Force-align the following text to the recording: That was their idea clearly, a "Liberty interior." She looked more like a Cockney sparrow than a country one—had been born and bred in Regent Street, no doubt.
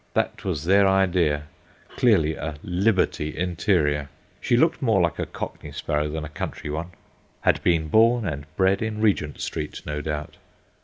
That 0.15 0.43
was 0.43 0.63
their 0.65 0.87
idea 0.87 1.43
clearly, 1.95 2.33
a 2.33 2.55
"Liberty 2.63 3.37
interior." 3.37 4.09
She 4.39 4.57
looked 4.57 4.81
more 4.81 4.99
like 4.99 5.19
a 5.19 5.27
Cockney 5.27 5.71
sparrow 5.71 6.09
than 6.09 6.25
a 6.25 6.29
country 6.29 6.71
one—had 6.71 7.61
been 7.61 7.87
born 7.87 8.25
and 8.25 8.47
bred 8.57 8.81
in 8.81 8.99
Regent 8.99 9.39
Street, 9.41 9.83
no 9.85 10.01
doubt. 10.01 10.37